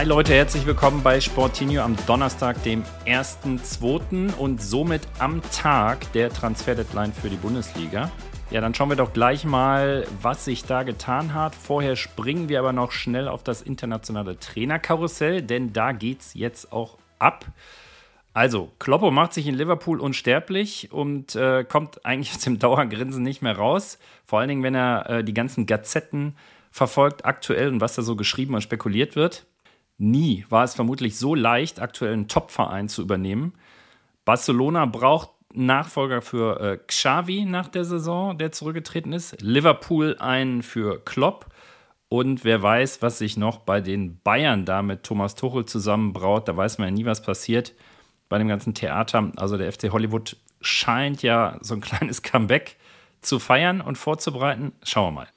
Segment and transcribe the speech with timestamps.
[0.00, 4.34] Hi Leute, herzlich willkommen bei Sportinho am Donnerstag, dem 1.2.
[4.34, 8.10] und somit am Tag der Transfer-Deadline für die Bundesliga.
[8.50, 11.54] Ja, dann schauen wir doch gleich mal, was sich da getan hat.
[11.54, 16.96] Vorher springen wir aber noch schnell auf das internationale Trainerkarussell, denn da geht's jetzt auch
[17.18, 17.44] ab.
[18.32, 23.42] Also, Kloppo macht sich in Liverpool unsterblich und äh, kommt eigentlich aus dem Dauergrinsen nicht
[23.42, 23.98] mehr raus.
[24.24, 26.36] Vor allen Dingen, wenn er äh, die ganzen Gazetten
[26.70, 29.44] verfolgt, aktuell und was da so geschrieben und spekuliert wird.
[30.00, 33.52] Nie war es vermutlich so leicht, aktuell einen Top-Verein zu übernehmen.
[34.24, 39.36] Barcelona braucht Nachfolger für äh, Xavi nach der Saison, der zurückgetreten ist.
[39.42, 41.46] Liverpool einen für Klopp.
[42.08, 46.48] Und wer weiß, was sich noch bei den Bayern da mit Thomas Tuchel zusammenbraut.
[46.48, 47.74] Da weiß man ja nie, was passiert
[48.30, 49.30] bei dem ganzen Theater.
[49.36, 52.76] Also der FC Hollywood scheint ja so ein kleines Comeback
[53.20, 54.72] zu feiern und vorzubereiten.
[54.82, 55.28] Schauen wir mal.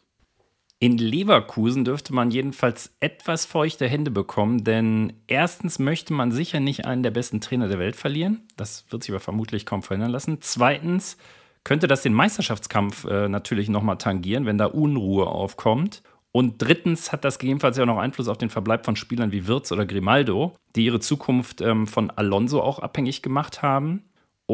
[0.83, 6.83] In Leverkusen dürfte man jedenfalls etwas feuchte Hände bekommen, denn erstens möchte man sicher nicht
[6.83, 8.41] einen der besten Trainer der Welt verlieren.
[8.57, 10.39] Das wird sich aber vermutlich kaum verhindern lassen.
[10.41, 11.15] Zweitens
[11.63, 16.03] könnte das den Meisterschaftskampf äh, natürlich nochmal tangieren, wenn da Unruhe aufkommt.
[16.33, 19.47] Und drittens hat das gegebenenfalls ja auch noch Einfluss auf den Verbleib von Spielern wie
[19.47, 24.03] Wirtz oder Grimaldo, die ihre Zukunft ähm, von Alonso auch abhängig gemacht haben.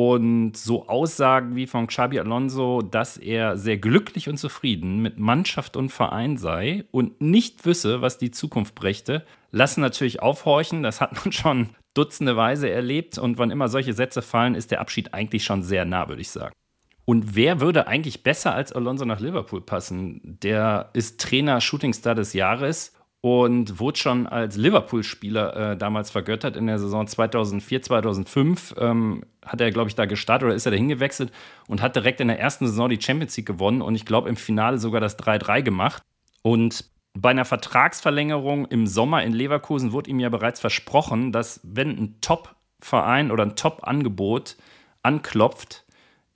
[0.01, 5.75] Und so Aussagen wie von Xabi Alonso, dass er sehr glücklich und zufrieden mit Mannschaft
[5.75, 10.83] und Verein sei und nicht wisse, was die Zukunft brächte, lassen natürlich aufhorchen.
[10.83, 13.17] Das hat man schon dutzende Weise erlebt.
[13.17, 16.29] Und wann immer solche Sätze fallen, ist der Abschied eigentlich schon sehr nah, würde ich
[16.29, 16.55] sagen.
[17.03, 20.21] Und wer würde eigentlich besser als Alonso nach Liverpool passen?
[20.23, 26.67] Der ist Trainer Shootingstar des Jahres und wurde schon als Liverpool-Spieler äh, damals vergöttert in
[26.67, 28.75] der Saison 2004, 2005.
[28.77, 31.31] Ähm, hat er, glaube ich, da gestartet oder ist er da hingewechselt
[31.67, 34.35] und hat direkt in der ersten Saison die Champions League gewonnen und ich glaube im
[34.35, 36.03] Finale sogar das 3-3 gemacht.
[36.41, 41.89] Und bei einer Vertragsverlängerung im Sommer in Leverkusen wurde ihm ja bereits versprochen, dass wenn
[41.89, 44.55] ein Top-Verein oder ein Top-Angebot
[45.03, 45.85] anklopft,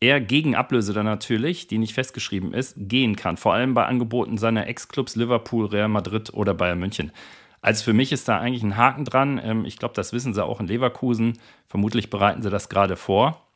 [0.03, 3.37] er gegen Ablöse dann natürlich, die nicht festgeschrieben ist, gehen kann.
[3.37, 7.13] Vor allem bei Angeboten seiner Ex-Clubs Liverpool, Real Madrid oder Bayern München.
[7.61, 9.39] Also für mich ist da eigentlich ein Haken dran.
[9.41, 11.39] Ähm, ich glaube, das wissen sie auch in Leverkusen.
[11.67, 13.47] Vermutlich bereiten sie das gerade vor.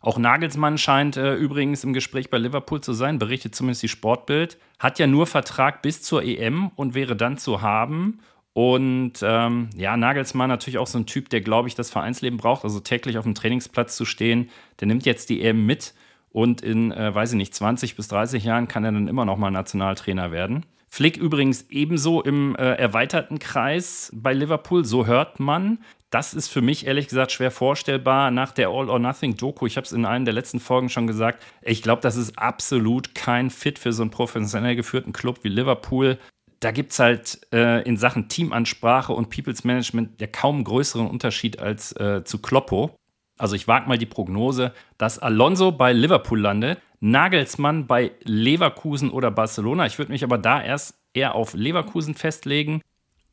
[0.00, 4.58] Auch Nagelsmann scheint äh, übrigens im Gespräch bei Liverpool zu sein, berichtet zumindest die Sportbild.
[4.80, 8.18] Hat ja nur Vertrag bis zur EM und wäre dann zu haben.
[8.54, 12.64] Und ähm, ja, Nagelsmann natürlich auch so ein Typ, der, glaube ich, das Vereinsleben braucht,
[12.64, 14.50] also täglich auf dem Trainingsplatz zu stehen.
[14.80, 15.94] Der nimmt jetzt die EM mit
[16.30, 19.38] und in, äh, weiß ich nicht, 20 bis 30 Jahren kann er dann immer noch
[19.38, 20.66] mal Nationaltrainer werden.
[20.88, 25.78] Flick übrigens ebenso im äh, erweiterten Kreis bei Liverpool, so hört man.
[26.10, 29.64] Das ist für mich ehrlich gesagt schwer vorstellbar nach der All or Nothing Doku.
[29.66, 31.42] Ich habe es in einer der letzten Folgen schon gesagt.
[31.62, 36.18] Ich glaube, das ist absolut kein Fit für so einen professionell geführten Club wie Liverpool
[36.62, 41.58] da gibt es halt äh, in Sachen Teamansprache und People's Management ja kaum größeren Unterschied
[41.58, 42.94] als äh, zu Kloppo.
[43.36, 49.32] Also ich wage mal die Prognose, dass Alonso bei Liverpool landet, Nagelsmann bei Leverkusen oder
[49.32, 49.86] Barcelona.
[49.86, 52.80] Ich würde mich aber da erst eher auf Leverkusen festlegen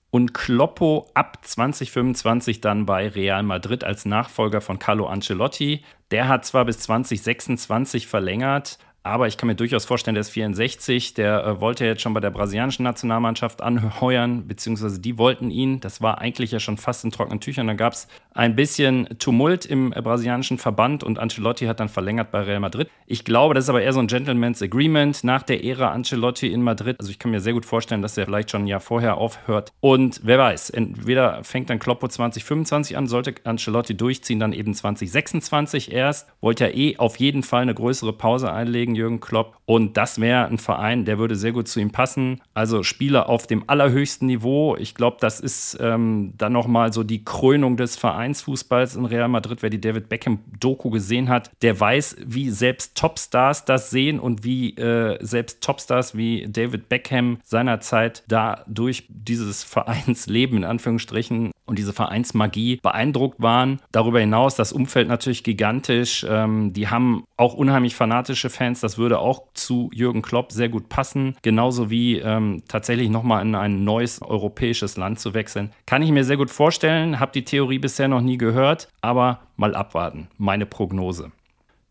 [0.09, 5.83] und Kloppo ab 2025 dann bei Real Madrid als Nachfolger von Carlo Ancelotti.
[6.09, 11.13] Der hat zwar bis 2026 verlängert, aber ich kann mir durchaus vorstellen, der ist 64,
[11.13, 15.79] der äh, wollte jetzt schon bei der brasilianischen Nationalmannschaft anheuern, beziehungsweise die wollten ihn.
[15.79, 17.67] Das war eigentlich ja schon fast in trockenen Tüchern.
[17.67, 22.31] Da gab es ein bisschen Tumult im äh, brasilianischen Verband und Ancelotti hat dann verlängert
[22.31, 22.89] bei Real Madrid.
[23.05, 26.61] Ich glaube, das ist aber eher so ein Gentleman's Agreement nach der Ära Ancelotti in
[26.61, 26.97] Madrid.
[26.99, 29.71] Also ich kann mir sehr gut vorstellen, dass er vielleicht schon ein Jahr vorher aufhört.
[29.79, 35.91] Und wer weiß, entweder fängt dann Kloppo 2025 an, sollte Ancelotti durchziehen, dann eben 2026
[35.91, 36.27] erst.
[36.41, 39.57] Wollte ja eh auf jeden Fall eine größere Pause einlegen gegen Jürgen Klopp.
[39.65, 42.41] Und das wäre ein Verein, der würde sehr gut zu ihm passen.
[42.53, 44.75] Also Spieler auf dem allerhöchsten Niveau.
[44.77, 49.61] Ich glaube, das ist ähm, dann nochmal so die Krönung des Vereinsfußballs in Real Madrid.
[49.61, 54.75] Wer die David Beckham-Doku gesehen hat, der weiß, wie selbst Topstars das sehen und wie
[54.75, 61.93] äh, selbst Topstars wie David Beckham seinerzeit da durch dieses Vereinsleben in Anführungsstrichen und diese
[61.93, 63.79] Vereinsmagie beeindruckt waren.
[63.91, 66.25] Darüber hinaus das Umfeld natürlich gigantisch.
[66.27, 68.81] Ähm, die haben auch unheimlich fanatische Fans.
[68.81, 71.35] Das würde auch zu Jürgen Klopp sehr gut passen.
[71.41, 75.71] Genauso wie ähm, tatsächlich nochmal in ein neues europäisches Land zu wechseln.
[75.85, 77.19] Kann ich mir sehr gut vorstellen.
[77.19, 78.89] Habe die Theorie bisher noch nie gehört.
[79.01, 80.27] Aber mal abwarten.
[80.37, 81.31] Meine Prognose.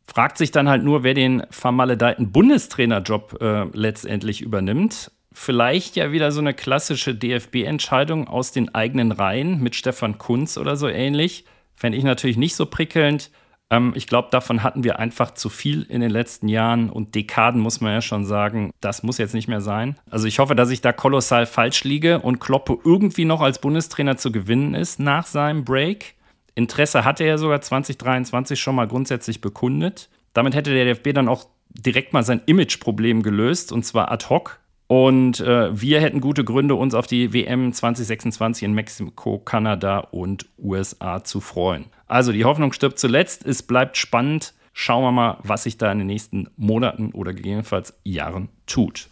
[0.06, 6.32] Fragt sich dann halt nur, wer den vermaledeiten Bundestrainerjob äh, letztendlich übernimmt vielleicht ja wieder
[6.32, 11.44] so eine klassische DFB-Entscheidung aus den eigenen Reihen mit Stefan Kunz oder so ähnlich.
[11.74, 13.30] Fände ich natürlich nicht so prickelnd.
[13.70, 17.60] Ähm, ich glaube, davon hatten wir einfach zu viel in den letzten Jahren und Dekaden,
[17.60, 18.70] muss man ja schon sagen.
[18.80, 19.98] Das muss jetzt nicht mehr sein.
[20.10, 24.16] Also ich hoffe, dass ich da kolossal falsch liege und Kloppe irgendwie noch als Bundestrainer
[24.16, 26.14] zu gewinnen ist nach seinem Break.
[26.54, 30.08] Interesse hatte er sogar 2023 schon mal grundsätzlich bekundet.
[30.32, 34.58] Damit hätte der DFB dann auch direkt mal sein Imageproblem gelöst und zwar ad hoc.
[34.88, 40.48] Und äh, wir hätten gute Gründe, uns auf die WM 2026 in Mexiko, Kanada und
[40.58, 41.86] USA zu freuen.
[42.06, 43.44] Also die Hoffnung stirbt zuletzt.
[43.44, 44.54] Es bleibt spannend.
[44.72, 49.08] Schauen wir mal, was sich da in den nächsten Monaten oder gegebenenfalls Jahren tut.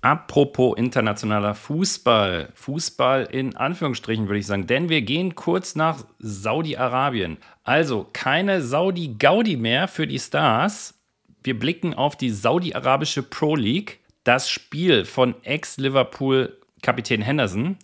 [0.00, 2.50] Apropos internationaler Fußball.
[2.54, 7.36] Fußball in Anführungsstrichen würde ich sagen, denn wir gehen kurz nach Saudi-Arabien.
[7.64, 11.02] Also keine Saudi-Gaudi mehr für die Stars.
[11.42, 17.78] Wir blicken auf die saudi-arabische Pro League das Spiel von Ex-Liverpool-Kapitän Henderson,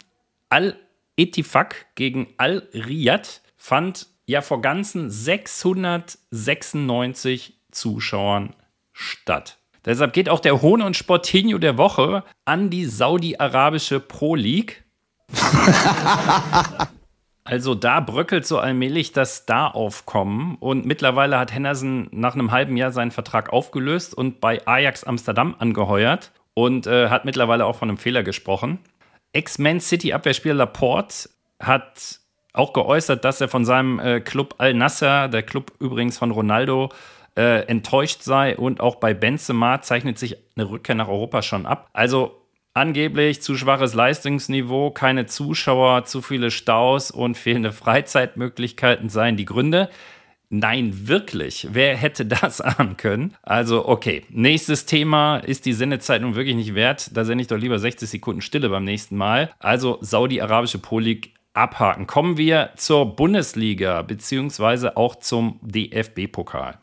[0.49, 8.57] Al-Etifak gegen Al-Riyad, fand ja vor ganzen 696 Zuschauern
[8.93, 9.59] statt.
[9.85, 14.83] Deshalb geht auch der Hohn und Sportinho der Woche an die saudi-arabische Pro League.
[17.51, 22.93] Also da bröckelt so allmählich das Star-Aufkommen und mittlerweile hat Henderson nach einem halben Jahr
[22.93, 27.99] seinen Vertrag aufgelöst und bei Ajax Amsterdam angeheuert und äh, hat mittlerweile auch von einem
[27.99, 28.79] Fehler gesprochen.
[29.33, 32.21] Ex-Man City-Abwehrspieler Laporte hat
[32.53, 36.91] auch geäußert, dass er von seinem äh, Club Al-Nasser, der Club übrigens von Ronaldo,
[37.37, 41.91] äh, enttäuscht sei und auch bei Benzema zeichnet sich eine Rückkehr nach Europa schon ab.
[41.95, 42.40] Also
[42.73, 49.91] Angeblich zu schwaches Leistungsniveau, keine Zuschauer, zu viele Staus und fehlende Freizeitmöglichkeiten seien die Gründe.
[50.51, 51.69] Nein, wirklich.
[51.73, 53.35] Wer hätte das ahnen können?
[53.43, 54.25] Also, okay.
[54.31, 57.17] Nächstes Thema ist die Sendezeit nun wirklich nicht wert.
[57.17, 59.51] Da sende ich doch lieber 60 Sekunden Stille beim nächsten Mal.
[59.59, 62.07] Also, Saudi-Arabische League abhaken.
[62.07, 66.79] Kommen wir zur Bundesliga beziehungsweise auch zum DFB-Pokal.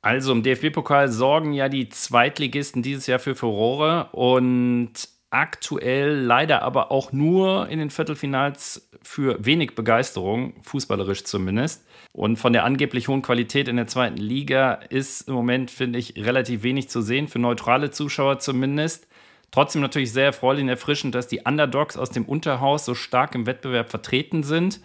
[0.00, 4.92] Also im DFB-Pokal sorgen ja die Zweitligisten dieses Jahr für Furore und
[5.30, 11.86] aktuell leider aber auch nur in den Viertelfinals für wenig Begeisterung, fußballerisch zumindest.
[12.12, 16.16] Und von der angeblich hohen Qualität in der zweiten Liga ist im Moment, finde ich,
[16.16, 19.06] relativ wenig zu sehen, für neutrale Zuschauer zumindest.
[19.50, 23.46] Trotzdem natürlich sehr erfreulich und erfrischend, dass die Underdogs aus dem Unterhaus so stark im
[23.46, 24.80] Wettbewerb vertreten sind.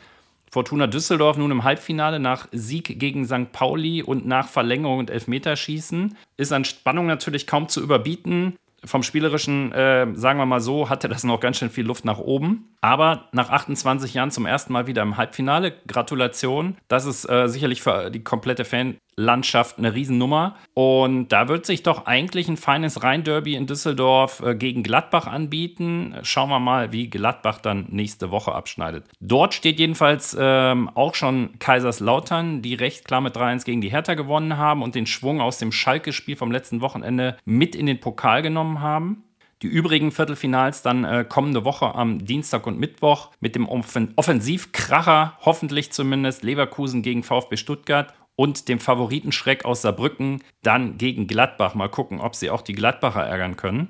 [0.54, 3.52] Fortuna Düsseldorf nun im Halbfinale nach Sieg gegen St.
[3.52, 6.16] Pauli und nach Verlängerung und Elfmeterschießen.
[6.38, 8.56] Ist an Spannung natürlich kaum zu überbieten.
[8.86, 12.20] Vom Spielerischen, äh, sagen wir mal so, hatte das noch ganz schön viel Luft nach
[12.20, 12.73] oben.
[12.84, 15.74] Aber nach 28 Jahren zum ersten Mal wieder im Halbfinale.
[15.88, 16.76] Gratulation.
[16.90, 20.58] Das ist äh, sicherlich für die komplette Fan Landschaft eine Riesennummer.
[20.74, 26.16] Und da wird sich doch eigentlich ein feines Rhein-Derby in Düsseldorf äh, gegen Gladbach anbieten.
[26.24, 29.06] Schauen wir mal, wie Gladbach dann nächste Woche abschneidet.
[29.22, 34.16] Dort steht jedenfalls ähm, auch schon Kaiserslautern, die recht klar mit 3-1 gegen die Hertha
[34.16, 38.42] gewonnen haben und den Schwung aus dem Schalke-Spiel vom letzten Wochenende mit in den Pokal
[38.42, 39.24] genommen haben.
[39.63, 45.38] Die übrigen Viertelfinals dann äh, kommende Woche am Dienstag und Mittwoch mit dem Offen Offensivkracher,
[45.39, 51.75] hoffentlich zumindest, Leverkusen gegen VfB Stuttgart und dem Favoritenschreck aus Saarbrücken dann gegen Gladbach.
[51.75, 53.88] Mal gucken, ob sie auch die Gladbacher ärgern können.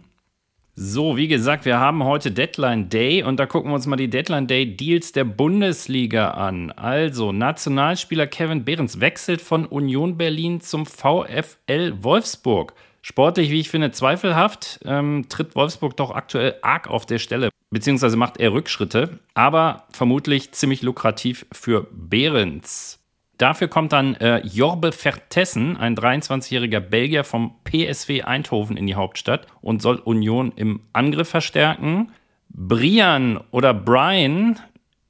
[0.75, 4.12] So, wie gesagt, wir haben heute Deadline Day und da gucken wir uns mal die
[4.12, 6.72] Deadline Day Deals der Bundesliga an.
[6.72, 12.75] Also, Nationalspieler Kevin Behrens wechselt von Union Berlin zum VfL Wolfsburg.
[13.06, 18.16] Sportlich, wie ich finde, zweifelhaft, ähm, tritt Wolfsburg doch aktuell arg auf der Stelle, beziehungsweise
[18.16, 23.02] macht er Rückschritte, aber vermutlich ziemlich lukrativ für Behrens.
[23.38, 29.48] Dafür kommt dann äh, Jorbe Vertessen, ein 23-jähriger Belgier vom PSW Eindhoven in die Hauptstadt
[29.60, 32.14] und soll Union im Angriff verstärken.
[32.48, 34.62] Brian oder Brian,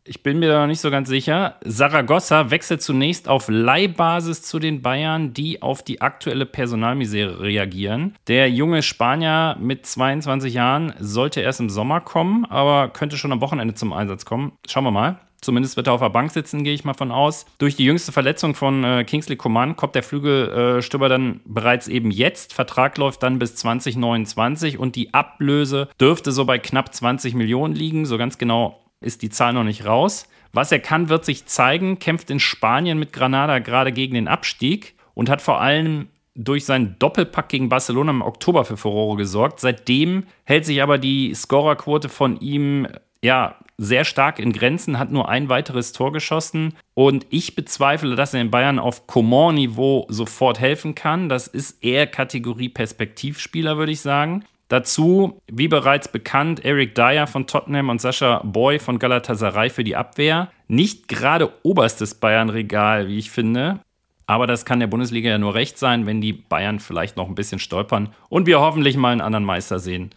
[0.05, 1.55] ich bin mir da noch nicht so ganz sicher.
[1.63, 8.15] Saragossa wechselt zunächst auf Leihbasis zu den Bayern, die auf die aktuelle Personalmisere reagieren.
[8.27, 13.41] Der junge Spanier mit 22 Jahren sollte erst im Sommer kommen, aber könnte schon am
[13.41, 14.53] Wochenende zum Einsatz kommen.
[14.67, 15.19] Schauen wir mal.
[15.43, 17.45] Zumindest wird er auf der Bank sitzen, gehe ich mal von aus.
[17.57, 22.11] Durch die jüngste Verletzung von äh, Kingsley Coman kommt der Flügelstürmer äh, dann bereits eben
[22.11, 22.53] jetzt.
[22.53, 28.05] Vertrag läuft dann bis 2029 und die Ablöse dürfte so bei knapp 20 Millionen liegen.
[28.05, 30.27] So ganz genau ist die Zahl noch nicht raus.
[30.53, 34.95] Was er kann, wird sich zeigen, kämpft in Spanien mit Granada gerade gegen den Abstieg
[35.13, 39.59] und hat vor allem durch seinen Doppelpack gegen Barcelona im Oktober für Furore gesorgt.
[39.59, 42.87] Seitdem hält sich aber die Scorerquote von ihm
[43.23, 48.33] ja sehr stark in Grenzen, hat nur ein weiteres Tor geschossen und ich bezweifle, dass
[48.33, 51.29] er in Bayern auf Coman-Niveau sofort helfen kann.
[51.29, 54.45] Das ist eher Kategorie Perspektivspieler, würde ich sagen.
[54.73, 59.95] Dazu, wie bereits bekannt, Eric Dyer von Tottenham und Sascha Boy von Galatasaray für die
[59.95, 60.49] Abwehr.
[60.67, 63.81] Nicht gerade oberstes Bayern-Regal, wie ich finde.
[64.25, 67.35] Aber das kann der Bundesliga ja nur recht sein, wenn die Bayern vielleicht noch ein
[67.35, 70.09] bisschen stolpern und wir hoffentlich mal einen anderen Meister sehen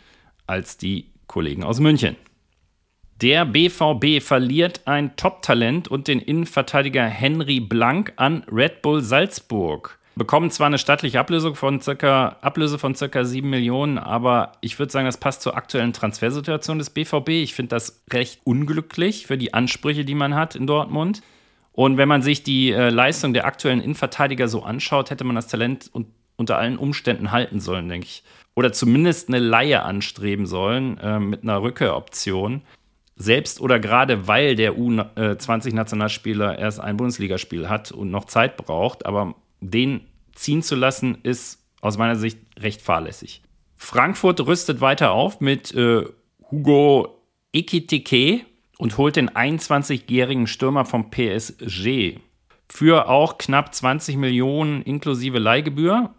[0.47, 2.17] als die Kollegen aus München.
[3.21, 10.51] Der BVB verliert ein Top-Talent und den Innenverteidiger Henry Blank an Red Bull Salzburg bekommen
[10.51, 15.07] zwar eine stattliche Ablösung von circa, Ablöse von circa 7 Millionen, aber ich würde sagen,
[15.07, 17.29] das passt zur aktuellen Transfersituation des BVB.
[17.29, 21.23] Ich finde das recht unglücklich für die Ansprüche, die man hat in Dortmund.
[21.73, 25.47] Und wenn man sich die äh, Leistung der aktuellen Innenverteidiger so anschaut, hätte man das
[25.49, 26.07] Talent un
[26.39, 28.23] unter allen Umständen halten sollen, denke ich.
[28.55, 32.61] Oder zumindest eine Laie anstreben sollen äh, mit einer Rückkehroption.
[33.17, 39.35] Selbst oder gerade weil der U20-Nationalspieler erst ein Bundesligaspiel hat und noch Zeit braucht, aber
[39.61, 40.03] den
[40.35, 43.43] ziehen zu lassen, ist aus meiner Sicht recht fahrlässig.
[43.77, 46.05] Frankfurt rüstet weiter auf mit äh,
[46.51, 47.23] Hugo
[47.53, 48.41] Ekitike
[48.79, 52.19] und holt den 21-jährigen Stürmer vom PSG
[52.69, 56.15] für auch knapp 20 Millionen inklusive Leihgebühr.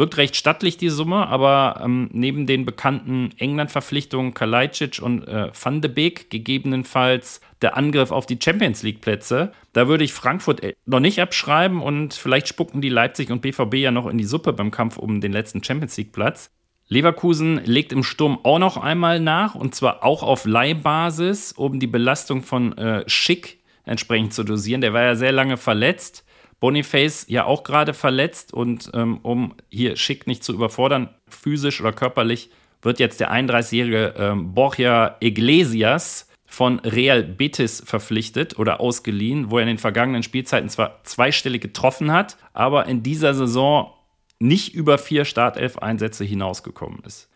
[0.00, 5.82] Wirkt recht stattlich, die Summe, aber ähm, neben den bekannten England-Verpflichtungen Kalajdzic und äh, Van
[5.82, 11.00] de Beek, gegebenenfalls der Angriff auf die Champions League-Plätze, da würde ich Frankfurt äh, noch
[11.00, 14.70] nicht abschreiben und vielleicht spucken die Leipzig und BVB ja noch in die Suppe beim
[14.70, 16.50] Kampf um den letzten Champions League-Platz.
[16.88, 21.86] Leverkusen legt im Sturm auch noch einmal nach und zwar auch auf Leihbasis, um die
[21.86, 24.80] Belastung von äh, Schick entsprechend zu dosieren.
[24.80, 26.24] Der war ja sehr lange verletzt.
[26.60, 31.92] Boniface ja auch gerade verletzt und ähm, um hier Schick nicht zu überfordern, physisch oder
[31.92, 32.50] körperlich,
[32.82, 39.62] wird jetzt der 31-jährige ähm, Borja Iglesias von Real Betis verpflichtet oder ausgeliehen, wo er
[39.62, 43.92] in den vergangenen Spielzeiten zwar zweistellig getroffen hat, aber in dieser Saison
[44.40, 47.28] nicht über vier Startelf-Einsätze hinausgekommen ist.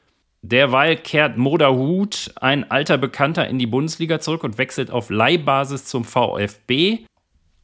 [0.43, 6.05] Derweil kehrt Moderhut, ein alter Bekannter, in die Bundesliga zurück und wechselt auf Leihbasis zum
[6.05, 7.07] VfB.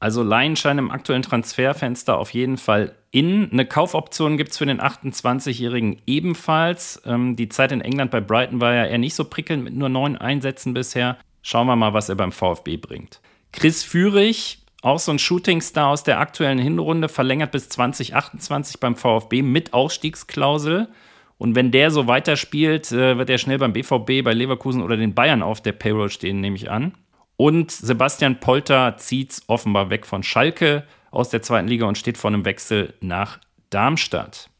[0.00, 3.52] Also Laien scheinen im aktuellen Transferfenster auf jeden Fall in.
[3.52, 7.02] Eine Kaufoption gibt es für den 28-Jährigen ebenfalls.
[7.04, 9.90] Ähm, die Zeit in England bei Brighton war ja eher nicht so prickelnd mit nur
[9.90, 11.18] neun Einsätzen bisher.
[11.42, 13.20] Schauen wir mal, was er beim VfB bringt.
[13.52, 19.42] Chris Führig, auch so ein Shootingstar aus der aktuellen Hinrunde, verlängert bis 2028 beim VfB
[19.42, 20.88] mit Ausstiegsklausel.
[21.36, 25.14] Und wenn der so weiterspielt, äh, wird er schnell beim BVB, bei Leverkusen oder den
[25.14, 26.94] Bayern auf der Payroll stehen, nehme ich an.
[27.40, 32.28] Und Sebastian Polter zieht offenbar weg von Schalke aus der zweiten Liga und steht vor
[32.28, 33.38] einem Wechsel nach
[33.70, 34.50] Darmstadt.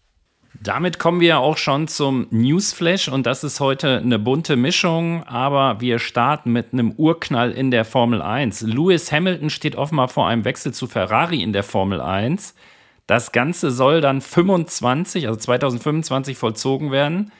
[0.54, 5.82] Damit kommen wir auch schon zum Newsflash und das ist heute eine bunte Mischung, aber
[5.82, 8.62] wir starten mit einem Urknall in der Formel 1.
[8.62, 12.54] Lewis Hamilton steht offenbar vor einem Wechsel zu Ferrari in der Formel 1.
[13.06, 17.30] Das Ganze soll dann 25, also 2025 vollzogen werden.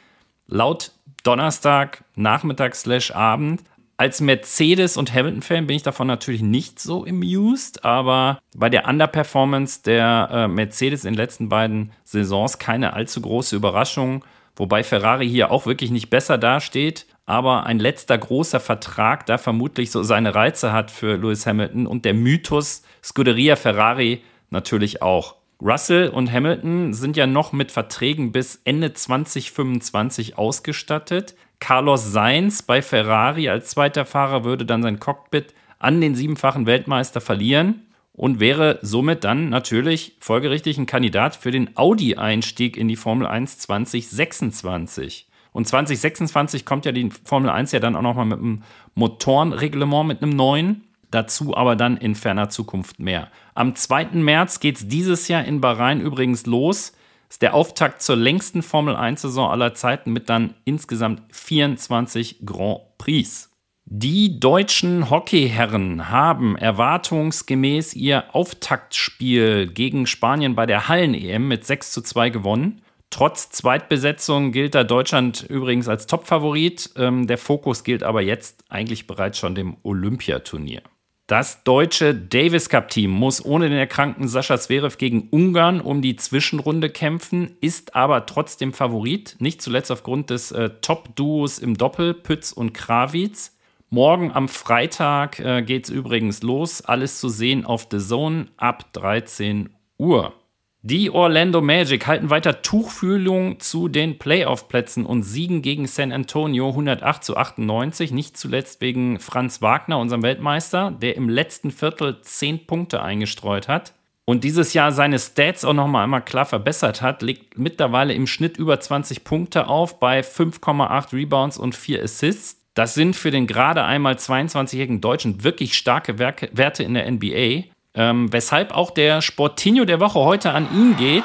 [0.47, 0.93] Laut
[1.23, 3.63] Donnerstag, Nachmittag slash Abend
[4.01, 9.83] als Mercedes- und Hamilton-Fan bin ich davon natürlich nicht so amused, aber bei der Underperformance
[9.83, 14.25] der äh, Mercedes in den letzten beiden Saisons keine allzu große Überraschung,
[14.57, 17.05] wobei Ferrari hier auch wirklich nicht besser dasteht.
[17.27, 22.07] Aber ein letzter großer Vertrag da vermutlich so seine Reize hat für Lewis Hamilton und
[22.07, 25.37] der Mythos Scuderia Ferrari natürlich auch.
[25.61, 31.35] Russell und Hamilton sind ja noch mit Verträgen bis Ende 2025 ausgestattet.
[31.61, 37.21] Carlos Sainz bei Ferrari als zweiter Fahrer würde dann sein Cockpit an den siebenfachen Weltmeister
[37.21, 43.27] verlieren und wäre somit dann natürlich folgerichtig ein Kandidat für den Audi-Einstieg in die Formel
[43.27, 45.27] 1 2026.
[45.53, 48.63] Und 2026 kommt ja die Formel 1 ja dann auch nochmal mit einem
[48.95, 50.85] Motorenreglement, mit einem neuen.
[51.11, 53.29] Dazu aber dann in ferner Zukunft mehr.
[53.55, 54.11] Am 2.
[54.13, 56.93] März geht es dieses Jahr in Bahrain übrigens los
[57.31, 63.49] ist der Auftakt zur längsten Formel 1-Saison aller Zeiten mit dann insgesamt 24 Grand Prix.
[63.87, 72.03] Die deutschen Hockeyherren haben erwartungsgemäß ihr Auftaktspiel gegen Spanien bei der Hallen-EM mit 6 zu
[72.03, 72.83] 2 gewonnen.
[73.11, 76.91] Trotz Zweitbesetzung gilt da Deutschland übrigens als Topfavorit.
[76.97, 80.83] Ähm, der Fokus gilt aber jetzt eigentlich bereits schon dem Olympiaturnier.
[81.31, 86.17] Das deutsche Davis Cup Team muss ohne den erkrankten Sascha Zverev gegen Ungarn um die
[86.17, 92.51] Zwischenrunde kämpfen, ist aber trotzdem Favorit, nicht zuletzt aufgrund des äh, Top-Duos im Doppel, Pütz
[92.51, 93.57] und Krawitz.
[93.91, 96.83] Morgen am Freitag äh, geht es übrigens los.
[96.83, 99.69] Alles zu sehen auf The Zone ab 13
[99.99, 100.35] Uhr.
[100.83, 107.23] Die Orlando Magic halten weiter Tuchfühlung zu den Playoff-Plätzen und siegen gegen San Antonio 108
[107.23, 108.13] zu 98.
[108.13, 113.93] Nicht zuletzt wegen Franz Wagner, unserem Weltmeister, der im letzten Viertel 10 Punkte eingestreut hat
[114.31, 118.59] und dieses Jahr seine Stats auch nochmal einmal klar verbessert hat, legt mittlerweile im Schnitt
[118.59, 122.65] über 20 Punkte auf bei 5,8 Rebounds und 4 Assists.
[122.75, 127.65] Das sind für den gerade einmal 22-jährigen Deutschen wirklich starke Werte in der NBA.
[127.95, 131.25] Ähm, weshalb auch der Sportinho der Woche heute an ihn geht.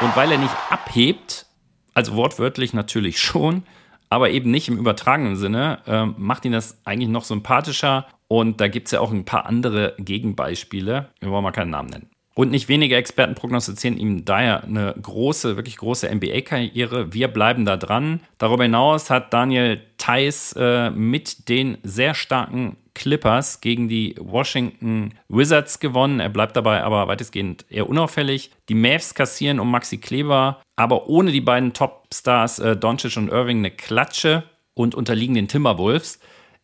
[0.00, 1.46] Und weil er nicht abhebt,
[1.94, 3.62] also wortwörtlich natürlich schon,
[4.10, 8.06] aber eben nicht im übertragenen Sinne, ähm, macht ihn das eigentlich noch sympathischer.
[8.28, 11.08] Und da gibt es ja auch ein paar andere Gegenbeispiele.
[11.20, 12.10] Wir wollen mal keinen Namen nennen.
[12.34, 17.12] Und nicht wenige Experten prognostizieren ihm daher eine große, wirklich große NBA-Karriere.
[17.12, 18.20] Wir bleiben da dran.
[18.38, 25.80] Darüber hinaus hat Daniel Theiss äh, mit den sehr starken Clippers gegen die Washington Wizards
[25.80, 26.20] gewonnen.
[26.20, 28.50] Er bleibt dabei aber weitestgehend eher unauffällig.
[28.68, 33.58] Die Mavs kassieren um Maxi Kleber, aber ohne die beiden Topstars äh, Doncic und Irving
[33.58, 36.20] eine Klatsche und unterliegen den Timberwolves.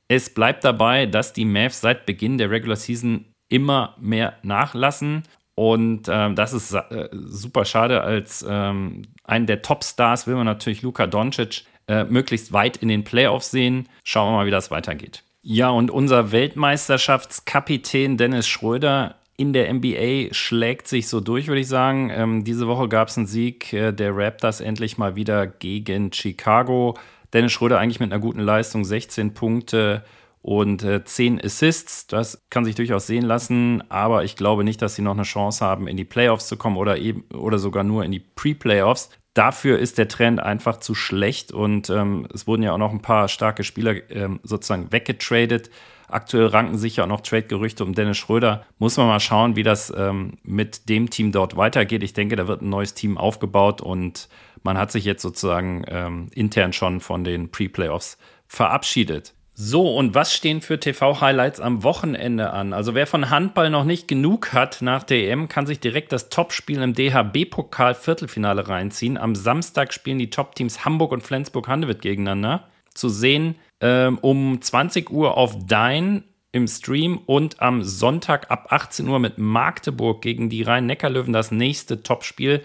[0.09, 5.25] Es bleibt dabei, dass die Mavs seit Beginn der Regular Season immer mehr nachlassen
[5.61, 8.01] und ähm, das ist äh, super schade.
[8.01, 13.05] Als ähm, einen der Topstars will man natürlich Luka Doncic äh, möglichst weit in den
[13.05, 13.87] Playoffs sehen.
[14.03, 15.23] Schauen wir mal, wie das weitergeht.
[15.43, 21.69] Ja, und unser Weltmeisterschaftskapitän Dennis Schröder in der NBA schlägt sich so durch, würde ich
[21.69, 22.11] sagen.
[22.11, 26.99] Ähm, diese Woche gab es einen Sieg äh, der Raptors endlich mal wieder gegen Chicago.
[27.33, 30.05] Dennis Schröder eigentlich mit einer guten Leistung, 16 Punkte,
[30.43, 32.07] und äh, 10 Assists.
[32.07, 35.65] Das kann sich durchaus sehen lassen, aber ich glaube nicht, dass sie noch eine Chance
[35.65, 39.11] haben, in die Playoffs zu kommen oder eben oder sogar nur in die Pre-Playoffs.
[39.41, 43.01] Dafür ist der Trend einfach zu schlecht und ähm, es wurden ja auch noch ein
[43.01, 45.71] paar starke Spieler ähm, sozusagen weggetradet.
[46.09, 48.67] Aktuell ranken sich ja auch noch Trade-Gerüchte um Dennis Schröder.
[48.79, 52.03] Muss man mal schauen, wie das ähm, mit dem Team dort weitergeht.
[52.03, 54.29] Ich denke, da wird ein neues Team aufgebaut und
[54.63, 59.33] man hat sich jetzt sozusagen ähm, intern schon von den Pre-Playoffs verabschiedet.
[59.55, 62.73] So, und was stehen für TV-Highlights am Wochenende an?
[62.73, 66.31] Also wer von Handball noch nicht genug hat nach der EM, kann sich direkt das
[66.31, 69.19] Topspiel im DHB-Pokal Viertelfinale reinziehen.
[69.19, 72.69] Am Samstag spielen die Top-Teams Hamburg und Flensburg-Handewitt gegeneinander.
[72.95, 79.07] Zu sehen ähm, um 20 Uhr auf Dein im Stream und am Sonntag ab 18
[79.09, 82.65] Uhr mit Magdeburg gegen die Rhein-Neckar-Löwen das nächste Topspiel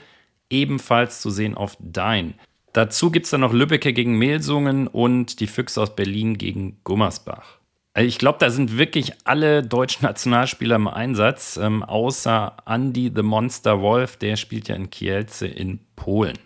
[0.49, 2.35] ebenfalls zu sehen auf Dein.
[2.75, 7.59] Dazu gibt es dann noch Lübbecke gegen Melsungen und die Füchse aus Berlin gegen Gummersbach.
[7.93, 13.21] Also ich glaube, da sind wirklich alle deutschen Nationalspieler im Einsatz, ähm, außer Andy the
[13.21, 16.37] Monster Wolf, der spielt ja in Kielce in Polen.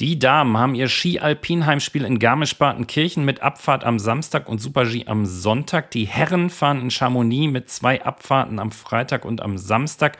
[0.00, 5.92] Die Damen haben ihr Ski-Alpin-Heimspiel in Garmisch-Partenkirchen mit Abfahrt am Samstag und Super-G am Sonntag.
[5.92, 10.18] Die Herren fahren in Chamonix mit zwei Abfahrten am Freitag und am Samstag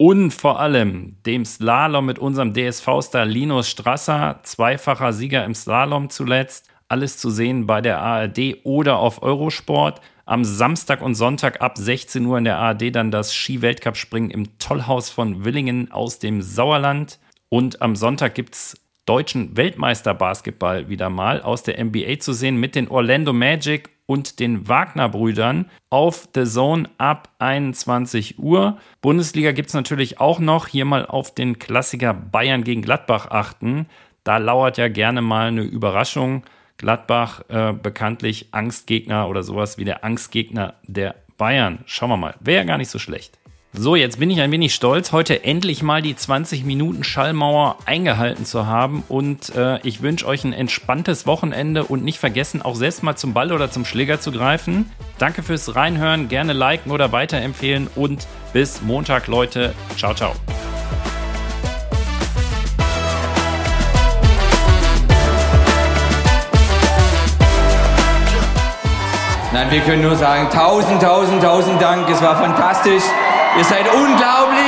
[0.00, 6.70] und vor allem dem Slalom mit unserem DSV-Star Linus Strasser, zweifacher Sieger im Slalom zuletzt.
[6.88, 10.00] Alles zu sehen bei der ARD oder auf Eurosport.
[10.24, 15.10] Am Samstag und Sonntag ab 16 Uhr in der ARD dann das Ski-Weltcup-Springen im Tollhaus
[15.10, 17.18] von Willingen aus dem Sauerland.
[17.50, 22.74] Und am Sonntag gibt es deutschen Weltmeister-Basketball wieder mal aus der NBA zu sehen mit
[22.74, 28.76] den Orlando Magic und den Wagner-Brüdern auf The Zone ab 21 Uhr.
[29.02, 30.66] Bundesliga gibt es natürlich auch noch.
[30.66, 33.86] Hier mal auf den Klassiker Bayern gegen Gladbach achten.
[34.24, 36.42] Da lauert ja gerne mal eine Überraschung.
[36.76, 41.78] Gladbach äh, bekanntlich Angstgegner oder sowas wie der Angstgegner der Bayern.
[41.86, 42.34] Schauen wir mal.
[42.40, 43.38] Wäre ja gar nicht so schlecht.
[43.72, 48.44] So, jetzt bin ich ein wenig stolz, heute endlich mal die 20 Minuten Schallmauer eingehalten
[48.44, 49.04] zu haben.
[49.08, 53.32] Und äh, ich wünsche euch ein entspanntes Wochenende und nicht vergessen, auch selbst mal zum
[53.32, 54.90] Ball oder zum Schläger zu greifen.
[55.18, 59.72] Danke fürs Reinhören, gerne liken oder weiterempfehlen und bis Montag, Leute.
[59.96, 60.32] Ciao, ciao.
[69.52, 72.08] Nein, wir können nur sagen, tausend, tausend, tausend Dank.
[72.10, 73.04] Es war fantastisch.
[73.56, 74.59] Ihr seid unglaublich.